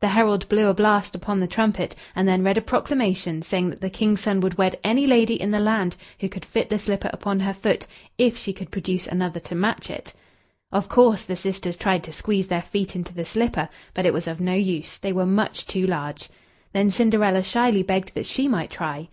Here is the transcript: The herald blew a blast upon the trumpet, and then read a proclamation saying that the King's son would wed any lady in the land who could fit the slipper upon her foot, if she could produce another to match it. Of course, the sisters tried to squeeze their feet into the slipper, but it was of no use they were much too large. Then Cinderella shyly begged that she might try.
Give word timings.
The 0.00 0.08
herald 0.08 0.50
blew 0.50 0.68
a 0.68 0.74
blast 0.74 1.14
upon 1.14 1.40
the 1.40 1.46
trumpet, 1.46 1.96
and 2.14 2.28
then 2.28 2.44
read 2.44 2.58
a 2.58 2.60
proclamation 2.60 3.40
saying 3.40 3.70
that 3.70 3.80
the 3.80 3.88
King's 3.88 4.20
son 4.20 4.40
would 4.40 4.58
wed 4.58 4.78
any 4.84 5.06
lady 5.06 5.32
in 5.40 5.50
the 5.50 5.60
land 5.60 5.96
who 6.20 6.28
could 6.28 6.44
fit 6.44 6.68
the 6.68 6.78
slipper 6.78 7.08
upon 7.10 7.40
her 7.40 7.54
foot, 7.54 7.86
if 8.18 8.36
she 8.36 8.52
could 8.52 8.70
produce 8.70 9.06
another 9.06 9.40
to 9.40 9.54
match 9.54 9.88
it. 9.88 10.12
Of 10.70 10.90
course, 10.90 11.22
the 11.22 11.36
sisters 11.36 11.78
tried 11.78 12.02
to 12.04 12.12
squeeze 12.12 12.48
their 12.48 12.60
feet 12.60 12.94
into 12.94 13.14
the 13.14 13.24
slipper, 13.24 13.70
but 13.94 14.04
it 14.04 14.12
was 14.12 14.26
of 14.28 14.40
no 14.42 14.52
use 14.52 14.98
they 14.98 15.10
were 15.10 15.24
much 15.24 15.64
too 15.64 15.86
large. 15.86 16.28
Then 16.74 16.90
Cinderella 16.90 17.42
shyly 17.42 17.82
begged 17.82 18.14
that 18.14 18.26
she 18.26 18.48
might 18.48 18.68
try. 18.68 19.08